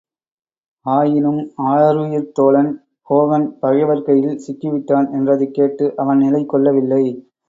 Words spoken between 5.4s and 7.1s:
கேட்டு அவன் நிலை கொள்ளவில்லை.